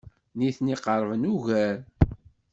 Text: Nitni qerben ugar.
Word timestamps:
Nitni 0.37 0.75
qerben 0.83 1.23
ugar. 1.35 1.77